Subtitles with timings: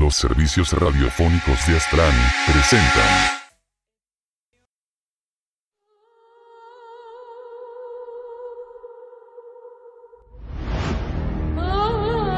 [0.00, 2.10] Los servicios radiofónicos de Astran
[2.46, 3.04] presentan.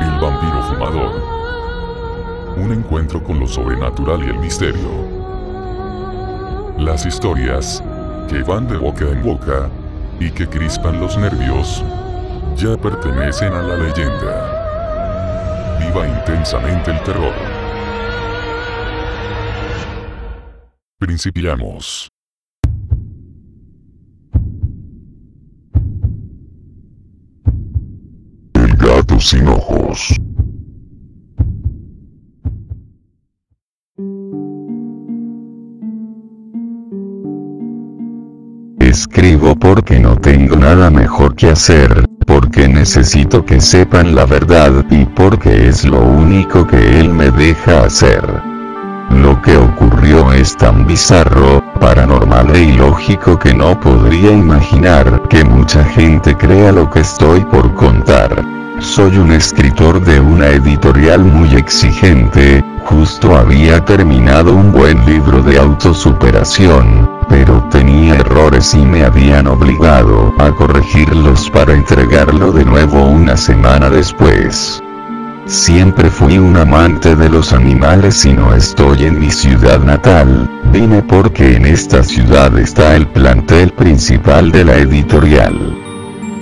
[0.00, 1.22] El vampiro fumador.
[2.56, 4.90] Un encuentro con lo sobrenatural y el misterio.
[6.78, 7.80] Las historias
[8.28, 9.70] que van de boca en boca
[10.18, 11.84] y que crispan los nervios
[12.56, 14.58] ya pertenecen a la leyenda.
[15.78, 17.51] Viva intensamente el terror.
[21.02, 22.08] Principiamos.
[28.54, 30.14] El gato sin ojos.
[38.78, 45.04] Escribo porque no tengo nada mejor que hacer, porque necesito que sepan la verdad y
[45.06, 48.51] porque es lo único que él me deja hacer.
[49.10, 55.84] Lo que ocurrió es tan bizarro, paranormal e ilógico que no podría imaginar que mucha
[55.84, 58.44] gente crea lo que estoy por contar.
[58.78, 65.58] Soy un escritor de una editorial muy exigente, justo había terminado un buen libro de
[65.58, 73.36] autosuperación, pero tenía errores y me habían obligado a corregirlos para entregarlo de nuevo una
[73.36, 74.82] semana después.
[75.46, 81.02] Siempre fui un amante de los animales y no estoy en mi ciudad natal, vine
[81.02, 85.76] porque en esta ciudad está el plantel principal de la editorial.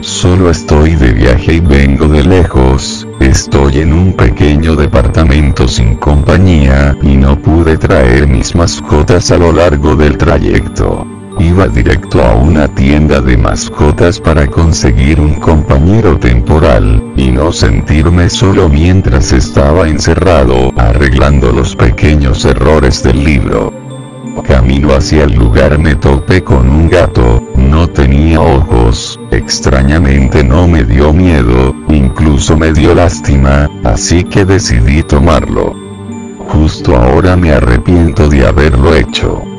[0.00, 6.94] Solo estoy de viaje y vengo de lejos, estoy en un pequeño departamento sin compañía
[7.02, 11.19] y no pude traer mis mascotas a lo largo del trayecto.
[11.40, 18.28] Iba directo a una tienda de mascotas para conseguir un compañero temporal, y no sentirme
[18.28, 23.72] solo mientras estaba encerrado arreglando los pequeños errores del libro.
[24.46, 30.84] Camino hacia el lugar me topé con un gato, no tenía ojos, extrañamente no me
[30.84, 35.74] dio miedo, incluso me dio lástima, así que decidí tomarlo.
[36.48, 39.49] Justo ahora me arrepiento de haberlo hecho.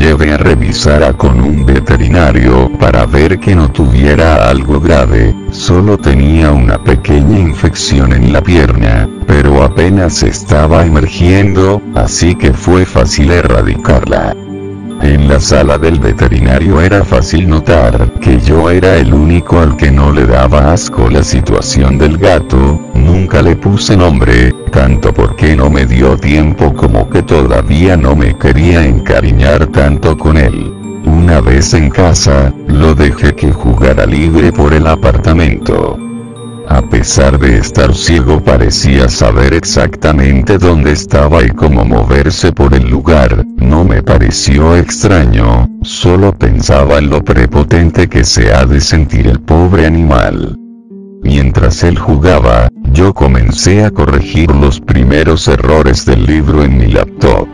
[0.00, 5.34] Lo llevé a revisar a con un veterinario para ver que no tuviera algo grave,
[5.50, 12.86] solo tenía una pequeña infección en la pierna, pero apenas estaba emergiendo, así que fue
[12.86, 14.34] fácil erradicarla.
[15.02, 19.90] En la sala del veterinario era fácil notar que yo era el único al que
[19.90, 25.68] no le daba asco la situación del gato, nunca le puse nombre, tanto porque no
[25.68, 30.72] me dio tiempo como que todavía no me quería encariñar tanto con él.
[31.04, 35.98] Una vez en casa, lo dejé que jugara libre por el apartamento.
[36.68, 42.88] A pesar de estar ciego parecía saber exactamente dónde estaba y cómo moverse por el
[42.88, 49.26] lugar, no me pareció extraño, solo pensaba en lo prepotente que se ha de sentir
[49.26, 50.59] el pobre animal.
[51.22, 57.46] Mientras él jugaba, yo comencé a corregir los primeros errores del libro en mi laptop.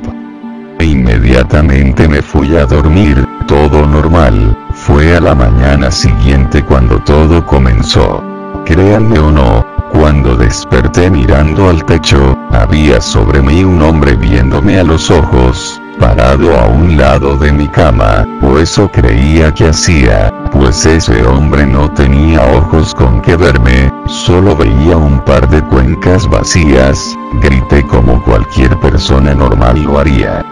[0.78, 7.44] E inmediatamente me fui a dormir, todo normal, fue a la mañana siguiente cuando todo
[7.46, 8.22] comenzó.
[8.64, 14.84] Créanme o no, cuando desperté mirando al techo, había sobre mí un hombre viéndome a
[14.84, 20.86] los ojos, parado a un lado de mi cama, o eso creía que hacía, pues
[20.86, 27.16] ese hombre no tenía ojos con que verme, solo veía un par de cuencas vacías,
[27.40, 30.44] grité como cualquier persona normal lo haría.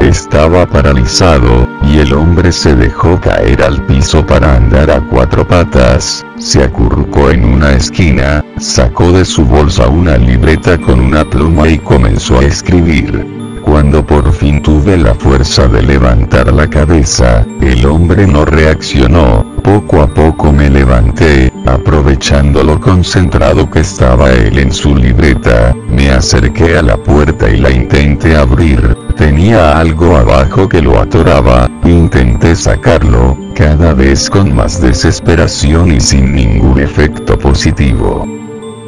[0.00, 6.26] Estaba paralizado, y el hombre se dejó caer al piso para andar a cuatro patas,
[6.38, 11.78] se acurrucó en una esquina, sacó de su bolsa una libreta con una pluma y
[11.78, 13.43] comenzó a escribir.
[13.74, 20.00] Cuando por fin tuve la fuerza de levantar la cabeza, el hombre no reaccionó, poco
[20.00, 26.78] a poco me levanté, aprovechando lo concentrado que estaba él en su libreta, me acerqué
[26.78, 33.36] a la puerta y la intenté abrir, tenía algo abajo que lo atoraba, intenté sacarlo,
[33.56, 38.43] cada vez con más desesperación y sin ningún efecto positivo.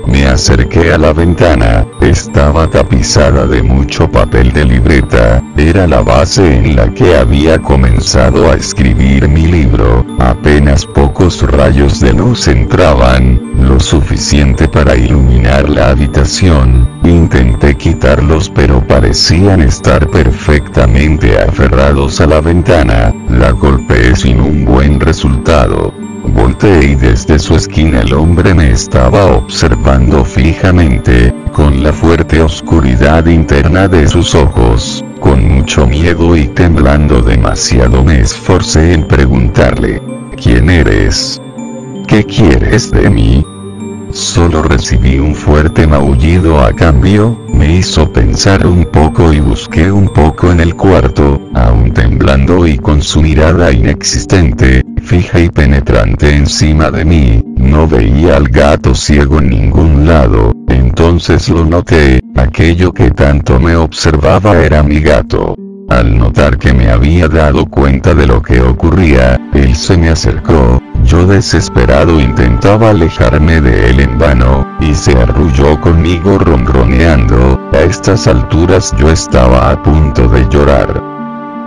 [0.07, 6.57] Me acerqué a la ventana, estaba tapizada de mucho papel de libreta, era la base
[6.57, 13.41] en la que había comenzado a escribir mi libro, apenas pocos rayos de luz entraban,
[13.61, 22.41] lo suficiente para iluminar la habitación, intenté quitarlos pero parecían estar perfectamente aferrados a la
[22.41, 26.06] ventana, la golpeé sin un buen resultado.
[26.35, 33.27] Volteé y desde su esquina el hombre me estaba observando fijamente, con la fuerte oscuridad
[33.27, 40.03] interna de sus ojos, con mucho miedo y temblando demasiado me esforcé en preguntarle,
[40.41, 41.41] ¿quién eres?
[42.07, 43.45] ¿Qué quieres de mí?
[44.11, 50.09] Solo recibí un fuerte maullido a cambio, me hizo pensar un poco y busqué un
[50.09, 56.91] poco en el cuarto, aún temblando y con su mirada inexistente, fija y penetrante encima
[56.91, 63.13] de mí, no veía al gato ciego en ningún lado, entonces lo noté, aquello que
[63.13, 65.55] tanto me observaba era mi gato.
[65.89, 70.83] Al notar que me había dado cuenta de lo que ocurría, él se me acercó,
[71.05, 78.27] yo desesperado intentaba alejarme de él en vano, y se arrulló conmigo ronroneando, a estas
[78.27, 81.01] alturas yo estaba a punto de llorar.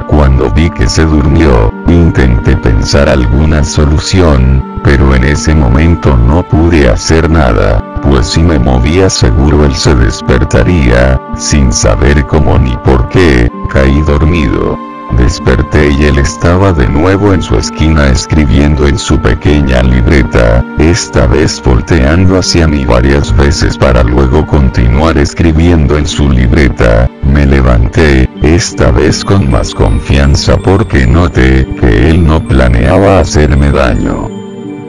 [0.09, 6.89] Cuando vi que se durmió, intenté pensar alguna solución, pero en ese momento no pude
[6.89, 13.09] hacer nada, pues si me movía seguro él se despertaría, sin saber cómo ni por
[13.09, 14.88] qué, caí dormido.
[15.17, 21.27] Desperté y él estaba de nuevo en su esquina escribiendo en su pequeña libreta, esta
[21.27, 27.09] vez volteando hacia mí varias veces para luego continuar escribiendo en su libreta.
[27.23, 34.29] Me levanté, esta vez con más confianza porque noté que él no planeaba hacerme daño.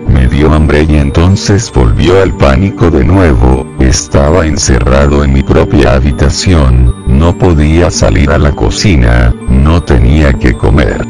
[0.09, 5.95] Me dio hambre y entonces volvió al pánico de nuevo, estaba encerrado en mi propia
[5.95, 9.33] habitación, no podía salir a la cocina,
[9.71, 11.07] no tenía que comer.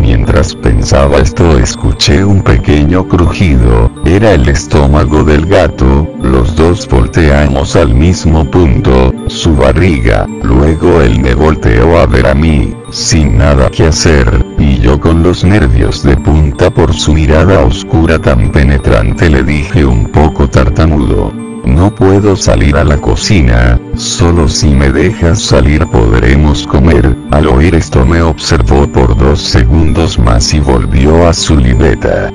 [0.00, 7.76] Mientras pensaba esto escuché un pequeño crujido, era el estómago del gato, los dos volteamos
[7.76, 13.70] al mismo punto, su barriga, luego él me volteó a ver a mí, sin nada
[13.70, 19.30] que hacer, y yo con los nervios de punta por su mirada oscura tan penetrante
[19.30, 21.32] le dije un poco tartamudo.
[21.66, 27.16] No puedo salir a la cocina, solo si me dejas salir podremos comer.
[27.30, 32.32] Al oír esto me observó por dos segundos más y volvió a su libreta.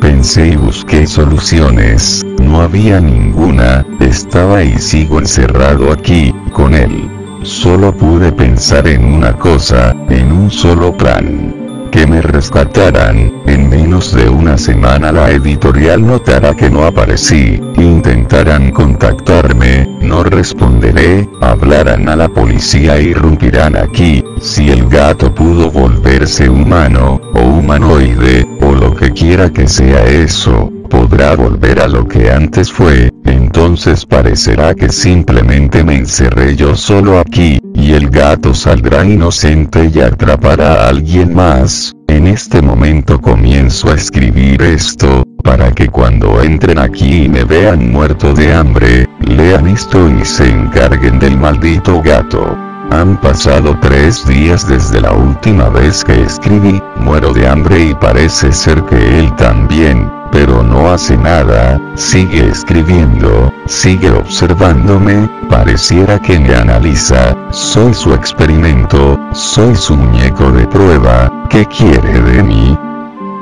[0.00, 7.08] Pensé y busqué soluciones, no había ninguna, estaba y sigo encerrado aquí, con él.
[7.42, 11.61] Solo pude pensar en una cosa, en un solo plan
[11.92, 18.72] que me rescataran, en menos de una semana la editorial notará que no aparecí, intentarán
[18.72, 26.48] contactarme, no responderé, hablarán a la policía e irrumpirán aquí, si el gato pudo volverse
[26.48, 30.72] humano, o humanoide, o lo que quiera que sea eso,
[31.02, 37.18] podrá volver a lo que antes fue, entonces parecerá que simplemente me encerré yo solo
[37.18, 41.92] aquí, y el gato saldrá inocente y atrapará a alguien más.
[42.06, 47.90] En este momento comienzo a escribir esto, para que cuando entren aquí y me vean
[47.90, 52.56] muerto de hambre, lean esto y se encarguen del maldito gato.
[52.92, 58.52] Han pasado tres días desde la última vez que escribí, muero de hambre y parece
[58.52, 66.54] ser que él también, pero no hace nada, sigue escribiendo, sigue observándome, pareciera que me
[66.54, 72.76] analiza, soy su experimento, soy su muñeco de prueba, ¿qué quiere de mí?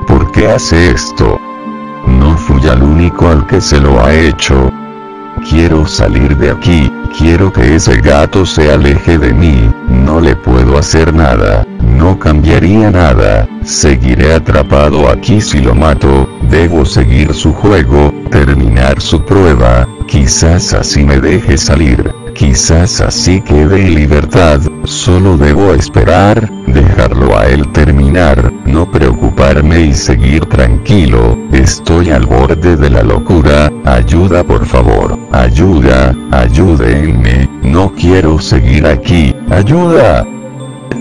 [0.05, 1.39] ¿Por qué hace esto?
[2.05, 4.71] No fui al único al que se lo ha hecho.
[5.49, 10.77] Quiero salir de aquí, quiero que ese gato se aleje de mí, no le puedo
[10.77, 18.13] hacer nada, no cambiaría nada, seguiré atrapado aquí si lo mato, debo seguir su juego,
[18.29, 25.73] terminar su prueba, quizás así me deje salir, quizás así quede en libertad, solo debo
[25.73, 33.01] esperar, dejarlo a él terminar, no preocuparme y seguir tranquilo, estoy al borde de la
[33.01, 40.25] locura, ayuda por favor, ayuda, ayúdenme, no quiero seguir aquí, ayuda.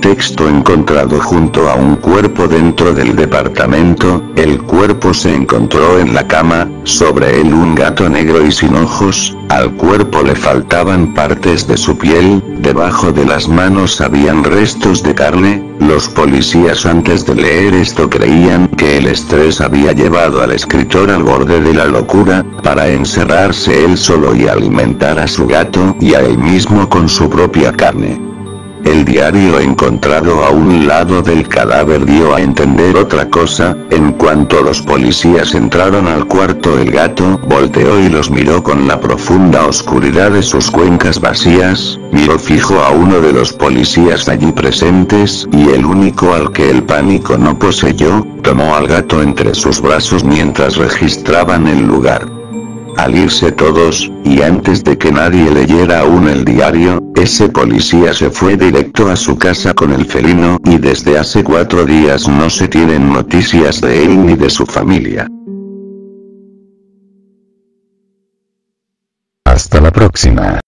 [0.00, 6.26] Texto encontrado junto a un cuerpo dentro del departamento, el cuerpo se encontró en la
[6.26, 11.76] cama, sobre él un gato negro y sin ojos, al cuerpo le faltaban partes de
[11.76, 17.74] su piel, debajo de las manos habían restos de carne, los policías antes de leer
[17.74, 22.88] esto creían que el estrés había llevado al escritor al borde de la locura, para
[22.88, 27.72] encerrarse él solo y alimentar a su gato y a él mismo con su propia
[27.72, 28.29] carne.
[28.84, 34.62] El diario encontrado a un lado del cadáver dio a entender otra cosa, en cuanto
[34.62, 40.30] los policías entraron al cuarto el gato volteó y los miró con la profunda oscuridad
[40.30, 45.84] de sus cuencas vacías, miró fijo a uno de los policías allí presentes y el
[45.84, 51.66] único al que el pánico no poseyó, tomó al gato entre sus brazos mientras registraban
[51.68, 52.39] el lugar.
[52.96, 58.30] Al irse todos, y antes de que nadie leyera aún el diario, ese policía se
[58.30, 62.68] fue directo a su casa con el felino y desde hace cuatro días no se
[62.68, 65.28] tienen noticias de él ni de su familia.
[69.44, 70.60] Hasta la próxima.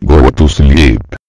[0.00, 1.21] Go to sleep.